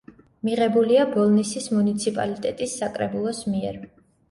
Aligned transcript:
მიღებულია 0.47 1.03
ბოლნისის 1.11 1.69
მუნიციპალიტეტის 1.77 2.77
საკრებულოს 2.83 3.45
მიერ. 3.55 3.81